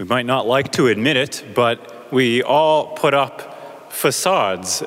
[0.00, 4.82] We might not like to admit it, but we all put up facades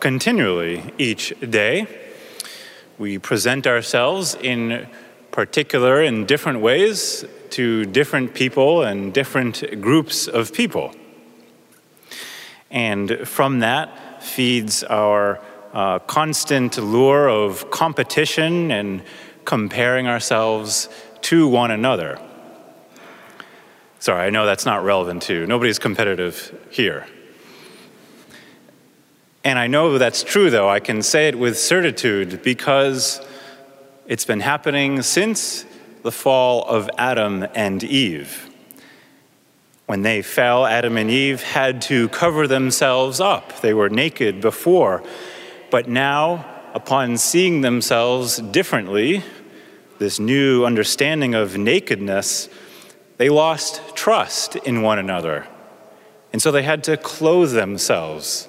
[0.00, 1.86] continually each day.
[2.96, 4.86] We present ourselves in
[5.32, 10.94] particular in different ways to different people and different groups of people.
[12.70, 15.42] And from that feeds our
[15.74, 19.02] uh, constant lure of competition and
[19.44, 20.88] comparing ourselves
[21.20, 22.18] to one another.
[24.04, 25.46] Sorry, I know that's not relevant to.
[25.46, 27.06] Nobody's competitive here.
[29.42, 30.68] And I know that's true, though.
[30.68, 33.26] I can say it with certitude because
[34.06, 35.64] it's been happening since
[36.02, 38.50] the fall of Adam and Eve.
[39.86, 43.58] When they fell, Adam and Eve had to cover themselves up.
[43.62, 45.02] They were naked before.
[45.70, 49.22] But now, upon seeing themselves differently,
[49.98, 52.50] this new understanding of nakedness,
[53.16, 55.46] they lost trust in one another.
[56.32, 58.48] And so they had to clothe themselves.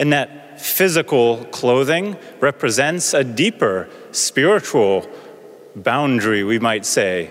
[0.00, 5.08] And that physical clothing represents a deeper spiritual
[5.76, 7.30] boundary, we might say,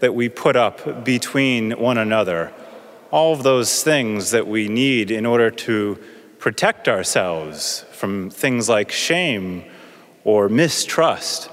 [0.00, 2.52] that we put up between one another.
[3.10, 5.98] All of those things that we need in order to
[6.38, 9.64] protect ourselves from things like shame
[10.24, 11.50] or mistrust.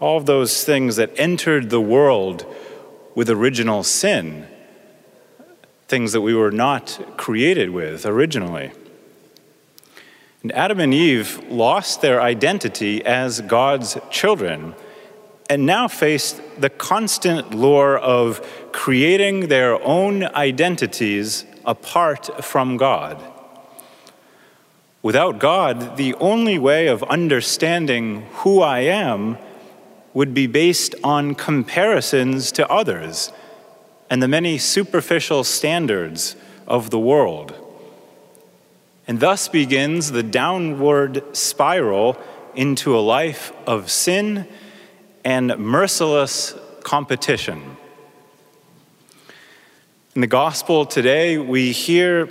[0.00, 2.46] All of those things that entered the world
[3.14, 4.46] with original sin,
[5.88, 8.72] things that we were not created with originally.
[10.42, 14.74] And Adam and Eve lost their identity as God's children
[15.48, 18.40] and now faced the constant lure of
[18.72, 23.22] creating their own identities apart from God.
[25.02, 29.36] Without God, the only way of understanding who I am
[30.14, 33.32] would be based on comparisons to others
[34.10, 37.54] and the many superficial standards of the world.
[39.08, 42.18] And thus begins the downward spiral
[42.54, 44.46] into a life of sin
[45.24, 47.76] and merciless competition.
[50.14, 52.28] In the gospel today, we hear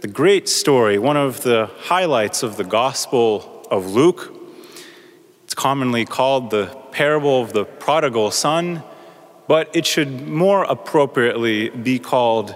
[0.00, 4.41] the great story, one of the highlights of the gospel of Luke.
[5.52, 8.82] It's commonly called the parable of the prodigal son,
[9.46, 12.54] but it should more appropriately be called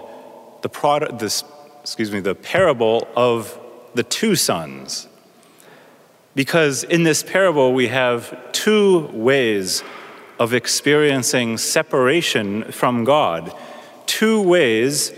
[0.63, 1.43] the, prod- this,
[1.81, 3.59] excuse me, the parable of
[3.93, 5.07] the two sons.
[6.33, 9.83] Because in this parable, we have two ways
[10.39, 13.55] of experiencing separation from God,
[14.07, 15.13] two ways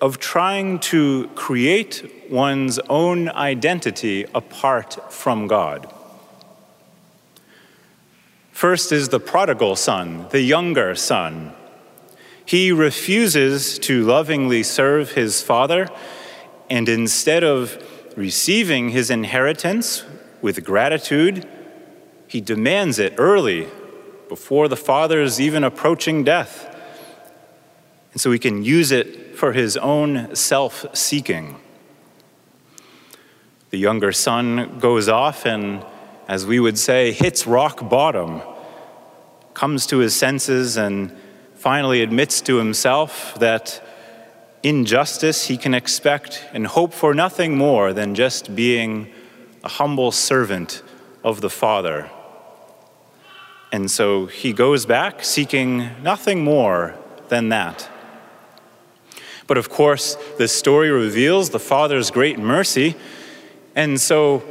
[0.00, 5.92] of trying to create one's own identity apart from God.
[8.52, 11.54] First is the prodigal son, the younger son.
[12.44, 15.88] He refuses to lovingly serve his father,
[16.70, 17.82] and instead of
[18.16, 20.04] receiving his inheritance
[20.40, 21.48] with gratitude,
[22.28, 23.68] he demands it early,
[24.28, 26.68] before the father is even approaching death.
[28.12, 31.60] And so he can use it for his own self seeking.
[33.70, 35.84] The younger son goes off and,
[36.32, 38.40] as we would say, hits rock bottom
[39.52, 41.14] comes to his senses and
[41.56, 43.86] finally admits to himself that
[44.62, 49.12] in justice he can expect and hope for nothing more than just being
[49.62, 50.82] a humble servant
[51.22, 52.08] of the Father.
[53.70, 56.94] And so he goes back seeking nothing more
[57.28, 57.90] than that.
[59.46, 62.96] But of course, the story reveals the Father's great mercy.
[63.76, 64.42] And so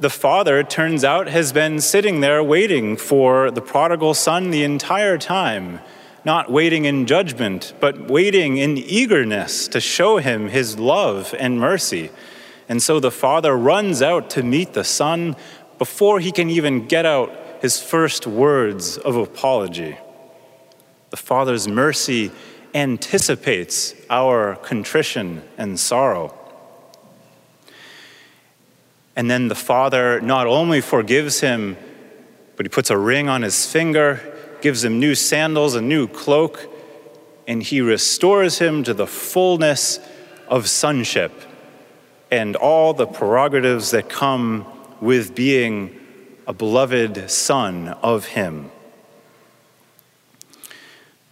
[0.00, 5.18] the father, turns out, has been sitting there waiting for the prodigal son the entire
[5.18, 5.80] time,
[6.24, 12.10] not waiting in judgment, but waiting in eagerness to show him his love and mercy.
[12.66, 15.36] And so the father runs out to meet the son
[15.78, 17.30] before he can even get out
[17.60, 19.98] his first words of apology.
[21.10, 22.30] The father's mercy
[22.74, 26.39] anticipates our contrition and sorrow.
[29.16, 31.76] And then the father not only forgives him,
[32.56, 34.20] but he puts a ring on his finger,
[34.60, 36.68] gives him new sandals, a new cloak,
[37.46, 39.98] and he restores him to the fullness
[40.48, 41.32] of sonship
[42.30, 44.66] and all the prerogatives that come
[45.00, 45.98] with being
[46.46, 48.70] a beloved son of him.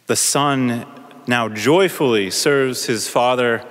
[0.07, 0.87] The son
[1.27, 3.65] now joyfully serves his father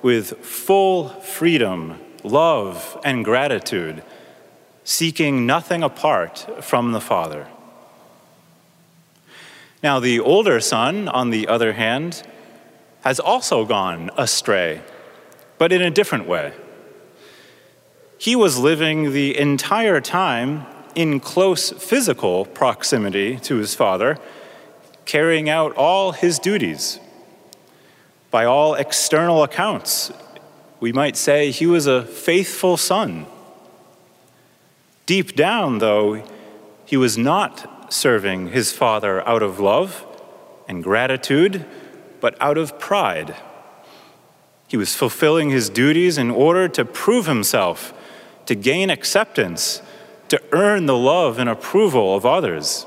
[0.00, 4.02] with full freedom love, and gratitude,
[4.84, 7.48] seeking nothing apart from the Father.
[9.82, 12.22] Now, the older son, on the other hand,
[13.02, 14.80] has also gone astray,
[15.58, 16.52] but in a different way.
[18.16, 24.18] He was living the entire time in close physical proximity to his father,
[25.04, 27.00] carrying out all his duties.
[28.30, 30.12] By all external accounts,
[30.82, 33.24] we might say he was a faithful son.
[35.06, 36.24] Deep down, though,
[36.84, 40.04] he was not serving his father out of love
[40.66, 41.64] and gratitude,
[42.20, 43.36] but out of pride.
[44.66, 47.94] He was fulfilling his duties in order to prove himself,
[48.46, 49.82] to gain acceptance,
[50.30, 52.86] to earn the love and approval of others.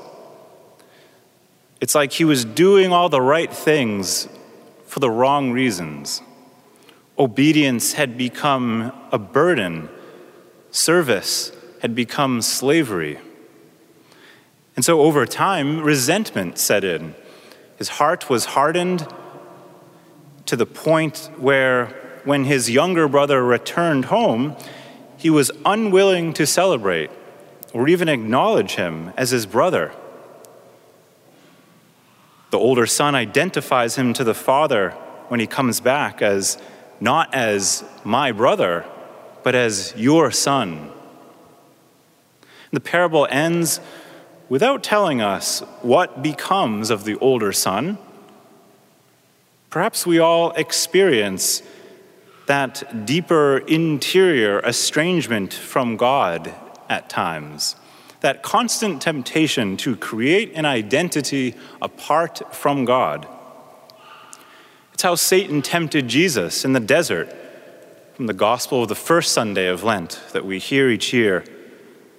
[1.80, 4.28] It's like he was doing all the right things
[4.84, 6.20] for the wrong reasons.
[7.18, 9.88] Obedience had become a burden,
[10.70, 13.18] service had become slavery.
[14.74, 17.14] And so over time, resentment set in.
[17.78, 19.06] His heart was hardened
[20.44, 21.86] to the point where,
[22.24, 24.56] when his younger brother returned home,
[25.16, 27.10] he was unwilling to celebrate
[27.72, 29.92] or even acknowledge him as his brother.
[32.50, 34.90] The older son identifies him to the father
[35.28, 36.58] when he comes back as
[37.00, 38.84] not as my brother,
[39.42, 40.90] but as your son.
[42.72, 43.80] The parable ends
[44.48, 47.98] without telling us what becomes of the older son.
[49.70, 51.62] Perhaps we all experience
[52.46, 56.54] that deeper interior estrangement from God
[56.88, 57.76] at times,
[58.20, 63.26] that constant temptation to create an identity apart from God.
[64.96, 67.30] It's how Satan tempted Jesus in the desert
[68.14, 71.44] from the gospel of the first Sunday of Lent that we hear each year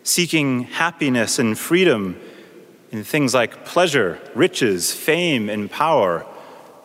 [0.03, 2.19] seeking happiness and freedom
[2.91, 6.23] in things like pleasure, riches, fame, and power,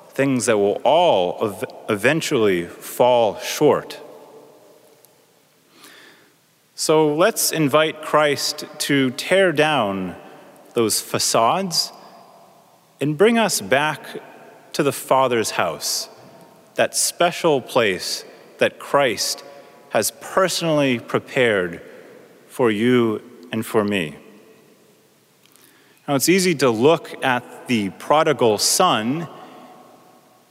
[0.08, 4.00] things that will all eventually fall short.
[6.74, 10.16] So let's invite Christ to tear down
[10.72, 11.92] those facades
[12.98, 14.22] and bring us back
[14.72, 16.08] to the Father's house,
[16.74, 18.24] that special place
[18.58, 19.44] that Christ
[19.90, 21.82] has personally prepared
[22.46, 24.16] for you and for me.
[26.08, 29.28] Now, it's easy to look at the prodigal son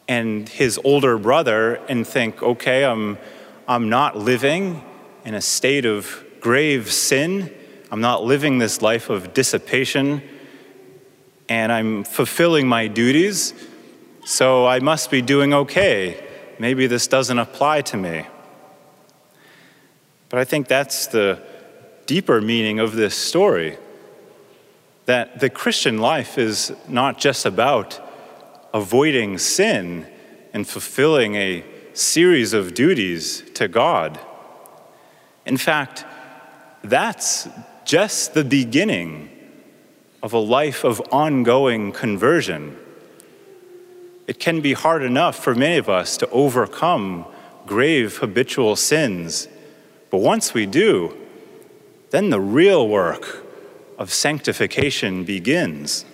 [0.08, 3.18] and his older brother and think, okay, I'm,
[3.68, 4.84] I'm not living
[5.26, 7.54] in a state of grave sin.
[7.92, 10.22] I'm not living this life of dissipation,
[11.50, 13.54] and I'm fulfilling my duties,
[14.24, 16.24] so I must be doing okay.
[16.60, 18.26] Maybe this doesn't apply to me.
[20.30, 21.42] But I think that's the
[22.06, 23.78] deeper meaning of this story
[25.06, 28.00] that the Christian life is not just about
[28.74, 30.08] avoiding sin
[30.54, 31.64] and fulfilling a
[31.94, 34.20] series of duties to God.
[35.46, 36.06] In fact,
[36.84, 37.50] that's
[37.84, 39.30] just the beginning
[40.24, 42.78] of a life of ongoing conversion.
[44.32, 47.26] It can be hard enough for many of us to overcome
[47.66, 49.50] grave habitual sins,
[50.10, 51.18] but once we do,
[52.12, 53.46] then the real work
[53.98, 56.06] of sanctification begins.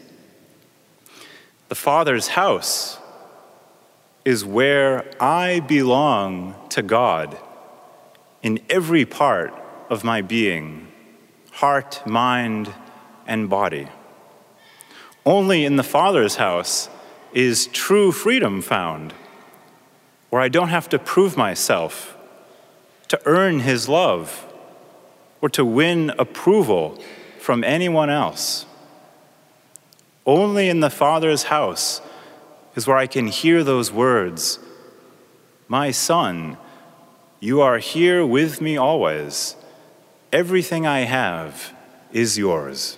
[1.69, 2.97] The Father's house
[4.25, 7.37] is where I belong to God
[8.41, 9.53] in every part
[9.91, 10.87] of my being
[11.51, 12.73] heart, mind,
[13.27, 13.89] and body.
[15.23, 16.89] Only in the Father's house
[17.33, 19.13] is true freedom found,
[20.29, 22.17] where I don't have to prove myself
[23.07, 24.45] to earn His love
[25.41, 27.01] or to win approval
[27.39, 28.65] from anyone else.
[30.25, 32.01] Only in the Father's house
[32.75, 34.59] is where I can hear those words
[35.67, 36.57] My son,
[37.39, 39.55] you are here with me always.
[40.33, 41.73] Everything I have
[42.11, 42.97] is yours.